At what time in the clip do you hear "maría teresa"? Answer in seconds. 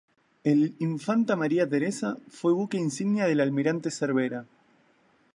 1.35-2.17